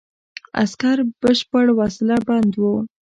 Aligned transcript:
عسکر 0.61 0.97
بشپړ 1.21 1.65
وسله 1.79 2.15
بند 2.27 2.51
وو. 2.61 2.75